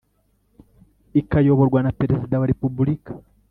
ikayoborwa 1.21 1.79
na 1.85 1.91
perezida 1.99 2.39
wa 2.41 2.49
repubulika 2.51 3.11